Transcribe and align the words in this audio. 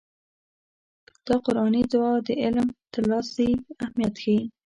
دا 1.25 1.35
قرآني 1.45 1.81
دعا 1.93 2.13
د 2.27 2.29
علم 2.43 2.67
ترلاسي 2.93 3.49
اهميت 3.83 4.13
ښيي. 4.23 4.39